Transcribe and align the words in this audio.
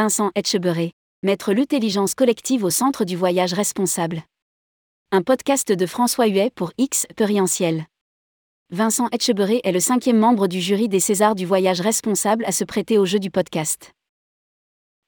Vincent 0.00 0.30
Etcheberry, 0.36 0.92
mettre 1.24 1.52
l'intelligence 1.52 2.14
collective 2.14 2.62
au 2.62 2.70
centre 2.70 3.04
du 3.04 3.16
voyage 3.16 3.52
responsable. 3.52 4.22
Un 5.10 5.22
podcast 5.22 5.72
de 5.72 5.86
François 5.86 6.28
Huet 6.28 6.52
pour 6.54 6.70
X 6.78 7.08
Perientiel. 7.16 7.84
Vincent 8.70 9.08
Etcheberry 9.10 9.60
est 9.64 9.72
le 9.72 9.80
cinquième 9.80 10.18
membre 10.18 10.46
du 10.46 10.60
jury 10.60 10.88
des 10.88 11.00
Césars 11.00 11.34
du 11.34 11.46
voyage 11.46 11.80
responsable 11.80 12.44
à 12.44 12.52
se 12.52 12.62
prêter 12.62 12.96
au 12.96 13.06
jeu 13.06 13.18
du 13.18 13.32
podcast. 13.32 13.90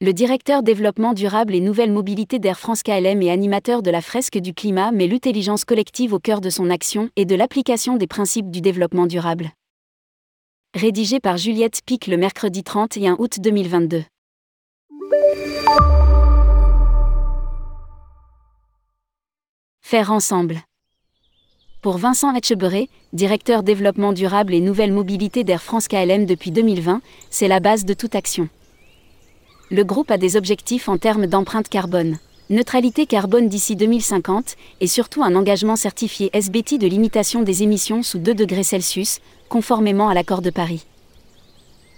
Le 0.00 0.12
directeur 0.12 0.62
développement 0.62 1.14
durable 1.14 1.56
et 1.56 1.60
nouvelle 1.60 1.90
mobilité 1.90 2.38
d'Air 2.38 2.60
France 2.60 2.84
KLM 2.84 3.20
et 3.22 3.32
animateur 3.32 3.82
de 3.82 3.90
la 3.90 4.00
fresque 4.00 4.38
du 4.38 4.54
climat 4.54 4.92
met 4.92 5.08
l'intelligence 5.08 5.64
collective 5.64 6.12
au 6.12 6.20
cœur 6.20 6.40
de 6.40 6.48
son 6.48 6.70
action 6.70 7.10
et 7.16 7.24
de 7.24 7.34
l'application 7.34 7.96
des 7.96 8.06
principes 8.06 8.52
du 8.52 8.60
développement 8.60 9.06
durable. 9.06 9.50
Rédigé 10.76 11.18
par 11.18 11.38
Juliette 11.38 11.80
Pic 11.84 12.06
le 12.06 12.16
mercredi 12.16 12.62
31 12.62 13.16
août 13.18 13.40
2022. 13.40 14.04
Faire 19.88 20.10
ensemble. 20.10 20.62
Pour 21.80 21.98
Vincent 21.98 22.34
Etcheberé, 22.34 22.88
directeur 23.12 23.62
développement 23.62 24.12
durable 24.12 24.52
et 24.52 24.60
nouvelle 24.60 24.92
mobilité 24.92 25.44
d'Air 25.44 25.62
France 25.62 25.86
KLM 25.86 26.26
depuis 26.26 26.50
2020, 26.50 27.00
c'est 27.30 27.46
la 27.46 27.60
base 27.60 27.84
de 27.84 27.94
toute 27.94 28.16
action. 28.16 28.48
Le 29.70 29.84
groupe 29.84 30.10
a 30.10 30.18
des 30.18 30.36
objectifs 30.36 30.88
en 30.88 30.98
termes 30.98 31.28
d'empreinte 31.28 31.68
carbone. 31.68 32.18
Neutralité 32.50 33.06
carbone 33.06 33.48
d'ici 33.48 33.76
2050 33.76 34.56
et 34.80 34.88
surtout 34.88 35.22
un 35.22 35.36
engagement 35.36 35.76
certifié 35.76 36.30
SBT 36.32 36.78
de 36.78 36.88
limitation 36.88 37.42
des 37.42 37.62
émissions 37.62 38.02
sous 38.02 38.18
2 38.18 38.34
degrés 38.34 38.64
Celsius, 38.64 39.20
conformément 39.48 40.08
à 40.08 40.14
l'accord 40.14 40.42
de 40.42 40.50
Paris. 40.50 40.84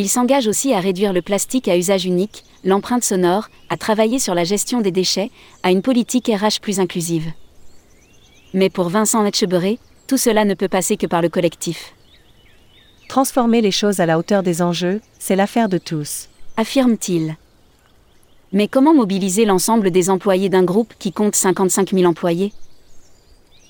Il 0.00 0.08
s'engage 0.08 0.46
aussi 0.46 0.72
à 0.72 0.80
réduire 0.80 1.12
le 1.12 1.20
plastique 1.20 1.68
à 1.68 1.76
usage 1.76 2.06
unique, 2.06 2.44
l'empreinte 2.64 3.04
sonore, 3.04 3.50
à 3.68 3.76
travailler 3.76 4.18
sur 4.18 4.34
la 4.34 4.44
gestion 4.44 4.80
des 4.80 4.92
déchets, 4.92 5.30
à 5.62 5.70
une 5.70 5.82
politique 5.82 6.28
RH 6.28 6.62
plus 6.62 6.80
inclusive. 6.80 7.30
Mais 8.54 8.70
pour 8.70 8.88
Vincent 8.88 9.26
Etcheberé, 9.26 9.78
tout 10.06 10.16
cela 10.16 10.46
ne 10.46 10.54
peut 10.54 10.68
passer 10.68 10.96
que 10.96 11.06
par 11.06 11.20
le 11.20 11.28
collectif. 11.28 11.92
Transformer 13.10 13.60
les 13.60 13.70
choses 13.70 14.00
à 14.00 14.06
la 14.06 14.18
hauteur 14.18 14.42
des 14.42 14.62
enjeux, 14.62 15.02
c'est 15.18 15.36
l'affaire 15.36 15.68
de 15.68 15.76
tous. 15.76 16.30
Affirme-t-il. 16.56 17.36
Mais 18.54 18.68
comment 18.68 18.94
mobiliser 18.94 19.44
l'ensemble 19.44 19.90
des 19.90 20.08
employés 20.08 20.48
d'un 20.48 20.64
groupe 20.64 20.94
qui 20.98 21.12
compte 21.12 21.36
55 21.36 21.90
000 21.90 22.06
employés? 22.06 22.54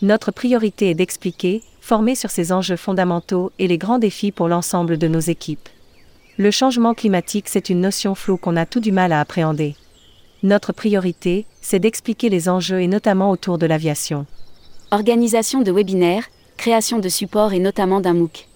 Notre 0.00 0.30
priorité 0.30 0.90
est 0.90 0.94
d'expliquer, 0.94 1.64
former 1.80 2.14
sur 2.14 2.30
ces 2.30 2.52
enjeux 2.52 2.76
fondamentaux 2.76 3.50
et 3.58 3.66
les 3.66 3.78
grands 3.78 3.98
défis 3.98 4.30
pour 4.30 4.46
l'ensemble 4.46 4.96
de 4.96 5.08
nos 5.08 5.18
équipes. 5.18 5.68
Le 6.40 6.50
changement 6.50 6.94
climatique, 6.94 7.50
c'est 7.50 7.68
une 7.68 7.82
notion 7.82 8.14
floue 8.14 8.38
qu'on 8.38 8.56
a 8.56 8.64
tout 8.64 8.80
du 8.80 8.92
mal 8.92 9.12
à 9.12 9.20
appréhender. 9.20 9.76
Notre 10.42 10.72
priorité, 10.72 11.44
c'est 11.60 11.80
d'expliquer 11.80 12.30
les 12.30 12.48
enjeux 12.48 12.80
et 12.80 12.86
notamment 12.86 13.30
autour 13.30 13.58
de 13.58 13.66
l'aviation. 13.66 14.24
Organisation 14.90 15.60
de 15.60 15.70
webinaires, 15.70 16.24
création 16.56 16.98
de 16.98 17.10
supports 17.10 17.52
et 17.52 17.58
notamment 17.58 18.00
d'un 18.00 18.14
MOOC. 18.14 18.48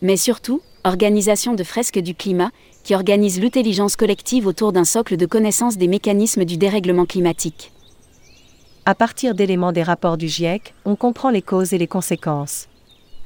Mais 0.00 0.16
surtout, 0.16 0.60
organisation 0.82 1.54
de 1.54 1.62
fresques 1.62 2.00
du 2.00 2.16
climat, 2.16 2.50
qui 2.82 2.96
organise 2.96 3.40
l'intelligence 3.40 3.94
collective 3.94 4.48
autour 4.48 4.72
d'un 4.72 4.84
socle 4.84 5.16
de 5.16 5.26
connaissances 5.26 5.76
des 5.76 5.86
mécanismes 5.86 6.44
du 6.44 6.56
dérèglement 6.56 7.06
climatique. 7.06 7.70
À 8.86 8.96
partir 8.96 9.36
d'éléments 9.36 9.70
des 9.70 9.84
rapports 9.84 10.16
du 10.16 10.26
GIEC, 10.26 10.74
on 10.84 10.96
comprend 10.96 11.30
les 11.30 11.42
causes 11.42 11.74
et 11.74 11.78
les 11.78 11.86
conséquences. 11.86 12.66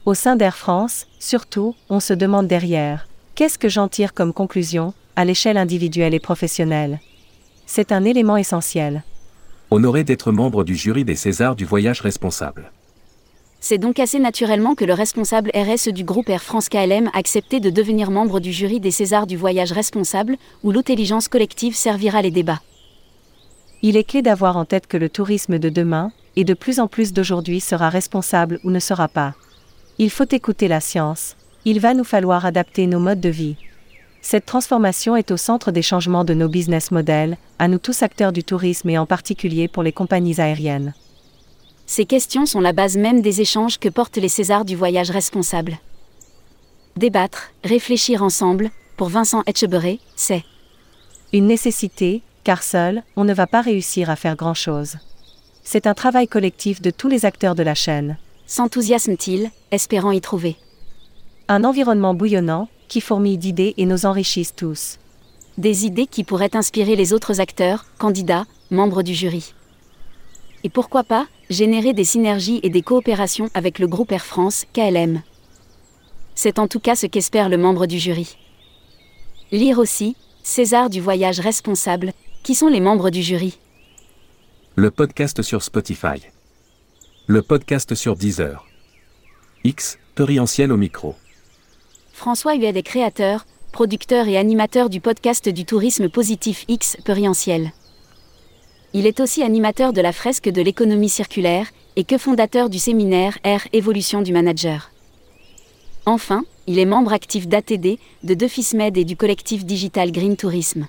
Au 0.05 0.13
sein 0.13 0.37
d'Air 0.37 0.59
France, 0.59 1.07
surtout, 1.19 1.75
on 1.89 2.01
se 2.01 2.13
demande 2.13 2.49
derrière, 2.49 3.07
Qu'est-ce 3.37 3.59
que 3.59 3.69
j'en 3.69 3.87
tire 3.87 4.15
comme 4.15 4.33
conclusion, 4.33 4.95
à 5.15 5.27
l'échelle 5.27 5.59
individuelle 5.59 6.15
et 6.15 6.21
professionnelle? 6.21 7.01
C'est 7.67 7.93
un 7.93 8.03
élément 8.03 8.39
essentiel. 8.39 9.05
Honoré 9.71 10.05
d'être 10.05 10.33
membre 10.33 10.65
du 10.65 10.75
jury 10.75 11.05
des 11.05 11.17
Césars 11.17 11.55
du 11.55 11.67
voyage 11.67 12.01
responsable. 12.01 12.73
C'est 13.61 13.77
donc 13.77 13.99
assez 13.99 14.21
naturellement 14.21 14.75
que 14.75 14.87
le 14.87 14.95
responsable 14.95 15.51
RSE 15.55 15.89
du 15.89 16.03
groupe 16.03 16.31
Air 16.31 16.43
France 16.43 16.71
KLM 16.71 17.11
a 17.13 17.19
accepté 17.19 17.61
de 17.61 17.69
devenir 17.69 18.11
membre 18.11 18.41
du 18.41 18.53
jury 18.53 18.81
des 18.81 18.91
Césars 18.91 19.27
du 19.27 19.37
voyage 19.37 19.73
responsable, 19.73 20.39
où 20.63 20.73
l'intelligence 20.73 21.29
collective 21.29 21.77
servira 21.77 22.23
les 22.23 22.31
débats. 22.31 22.63
Il 23.83 23.99
est 23.99 24.05
clé 24.05 24.23
d'avoir 24.23 24.57
en 24.57 24.65
tête 24.65 24.87
que 24.87 24.97
le 24.97 25.11
tourisme 25.11 25.59
de 25.59 25.69
demain, 25.69 26.11
et 26.37 26.45
de 26.45 26.55
plus 26.55 26.81
en 26.81 26.89
plus 26.89 27.13
d'aujourd'hui 27.13 27.61
sera 27.61 27.91
responsable 27.91 28.61
ou 28.65 28.71
ne 28.71 28.81
sera 28.81 29.09
pas. 29.09 29.35
Il 29.99 30.09
faut 30.09 30.25
écouter 30.31 30.69
la 30.69 30.81
science, 30.81 31.37
il 31.69 31.81
va 31.81 31.95
nous 31.95 32.05
falloir 32.05 32.47
adapter 32.47 32.87
nos 32.87 33.01
modes 33.01 33.21
de 33.21 33.29
vie. 33.29 33.57
Cette 34.23 34.47
transformation 34.47 35.17
est 35.17 35.33
au 35.33 35.37
centre 35.37 35.73
des 35.73 35.83
changements 35.83 36.25
de 36.25 36.33
nos 36.33 36.49
business 36.49 36.93
models, 36.93 37.37
à 37.59 37.67
nous 37.67 37.79
tous 37.79 38.05
acteurs 38.05 38.33
du 38.33 38.45
tourisme 38.45 38.89
et 38.89 38.99
en 38.99 39.05
particulier 39.05 39.67
pour 39.67 39.83
les 39.83 39.91
compagnies 39.91 40.41
aériennes. 40.41 40.95
Ces 41.85 42.05
questions 42.05 42.47
sont 42.47 42.61
la 42.61 42.73
base 42.73 42.97
même 42.97 43.21
des 43.21 43.41
échanges 43.41 43.79
que 43.79 43.89
portent 43.89 44.17
les 44.17 44.29
Césars 44.29 44.65
du 44.65 44.77
voyage 44.77 45.11
responsable. 45.11 45.79
Débattre, 46.97 47.51
réfléchir 47.65 48.23
ensemble, 48.23 48.71
pour 48.97 49.09
Vincent 49.09 49.43
Etcheberry, 49.47 50.01
c'est 50.15 50.45
une 51.33 51.49
nécessité, 51.49 52.23
car 52.45 52.63
seul, 52.63 53.03
on 53.17 53.25
ne 53.25 53.35
va 53.35 53.49
pas 53.49 53.61
réussir 53.61 54.09
à 54.09 54.15
faire 54.15 54.37
grand-chose. 54.37 54.99
C'est 55.65 55.89
un 55.89 55.95
travail 55.95 56.29
collectif 56.29 56.81
de 56.81 56.91
tous 56.91 57.09
les 57.09 57.25
acteurs 57.25 57.57
de 57.57 57.65
la 57.65 57.75
chaîne. 57.75 58.19
S'enthousiasme-t-il, 58.47 59.51
espérant 59.73 60.13
y 60.13 60.21
trouver 60.21 60.57
un 61.49 61.65
environnement 61.65 62.15
bouillonnant, 62.15 62.69
qui 62.89 63.01
fourmille 63.01 63.39
d'idées 63.39 63.75
et 63.77 63.87
nous 63.87 64.07
enrichissent 64.07 64.55
tous. 64.55 64.99
Des 65.59 65.87
idées 65.87 66.07
qui 66.07 66.25
pourraient 66.25 66.57
inspirer 66.57 66.97
les 66.97 67.13
autres 67.13 67.41
acteurs, 67.41 67.87
candidats, 67.99 68.47
membres 68.71 69.03
du 69.03 69.15
jury. 69.15 69.55
Et 70.65 70.69
pourquoi 70.69 71.05
pas, 71.05 71.27
générer 71.49 71.93
des 71.93 72.05
synergies 72.05 72.61
et 72.63 72.71
des 72.71 72.83
coopérations 72.83 73.49
avec 73.55 73.79
le 73.79 73.87
groupe 73.87 74.13
Air 74.13 74.25
France, 74.25 74.67
KLM. 74.73 75.23
C'est 76.35 76.59
en 76.59 76.69
tout 76.69 76.81
cas 76.81 76.97
ce 76.97 77.07
qu'espère 77.07 77.49
le 77.49 77.57
membre 77.57 77.87
du 77.87 77.99
jury. 77.99 78.37
Lire 79.53 79.79
aussi, 79.79 80.17
César 80.43 80.91
du 80.91 81.01
voyage 81.01 81.41
responsable, 81.41 82.13
qui 82.43 82.55
sont 82.55 82.69
les 82.69 82.81
membres 82.81 83.11
du 83.11 83.23
jury. 83.23 83.59
Le 84.75 84.91
podcast 84.91 85.43
sur 85.43 85.63
Spotify. 85.63 86.21
Le 87.27 87.43
podcast 87.43 87.95
sur 87.95 88.17
Deezer. 88.17 88.67
X, 89.65 89.99
Perientiel 90.15 90.71
au 90.71 90.77
micro. 90.77 91.15
François 92.17 92.55
Huet 92.55 92.75
est 92.75 92.83
créateur, 92.83 93.45
producteur 93.73 94.27
et 94.27 94.39
animateur 94.39 94.89
du 94.89 95.03
podcast 95.03 95.51
du 95.51 95.67
tourisme 95.67 96.09
positif 96.09 96.65
X 96.67 96.97
Perientiel. 97.05 97.73
Il 98.95 99.07
est 99.07 99.21
aussi 99.21 99.43
animateur 99.43 99.93
de 99.93 100.01
la 100.01 100.15
fresque 100.15 100.49
de 100.49 100.63
l'économie 100.63 101.11
circulaire 101.11 101.69
et 101.95 102.05
que 102.05 102.17
fondateur 102.17 102.71
du 102.71 102.79
séminaire 102.79 103.39
Air 103.45 103.69
Évolution 103.75 104.23
du 104.23 104.33
Manager. 104.33 104.91
Enfin, 106.07 106.45
il 106.67 106.79
est 106.79 106.87
membre 106.87 107.13
actif 107.13 107.49
d'ATD, 107.49 107.99
de 108.25 108.35
DeFismed 108.35 108.97
et 108.97 109.05
du 109.05 109.15
collectif 109.15 109.67
digital 109.67 110.11
Green 110.11 110.39
Tourisme. 110.39 110.89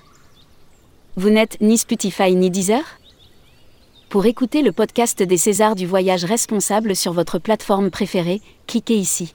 Vous 1.16 1.28
n'êtes 1.28 1.60
ni 1.60 1.76
Spotify 1.76 2.34
ni 2.34 2.50
Deezer? 2.50 2.98
Pour 4.08 4.24
écouter 4.24 4.62
le 4.62 4.72
podcast 4.72 5.22
des 5.22 5.36
Césars 5.36 5.76
du 5.76 5.84
voyage 5.84 6.24
responsable 6.24 6.96
sur 6.96 7.12
votre 7.12 7.38
plateforme 7.38 7.90
préférée, 7.90 8.40
cliquez 8.66 8.96
ici. 8.96 9.34